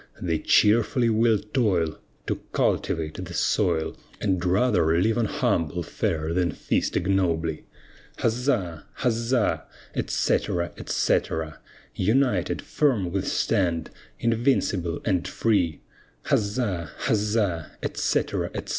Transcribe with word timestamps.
They 0.19 0.39
cheerfully 0.39 1.11
will 1.11 1.37
toil, 1.37 1.99
To 2.25 2.37
cultivate 2.53 3.23
the 3.23 3.35
soil, 3.35 3.95
And 4.19 4.43
rather 4.43 4.99
live 4.99 5.15
on 5.15 5.25
humble 5.25 5.83
fare 5.83 6.33
than 6.33 6.53
feast 6.53 6.97
ignobly. 6.97 7.65
Huzza! 8.17 8.85
huzza! 9.01 9.65
etc., 9.93 10.71
etc. 10.75 11.59
United, 11.93 12.63
firm 12.63 13.11
we 13.11 13.21
stand, 13.21 13.91
invincible 14.19 15.01
and 15.05 15.27
free, 15.27 15.81
Huzza! 16.25 16.89
huzza! 17.01 17.69
etc., 17.83 18.47
etc. 18.55 18.69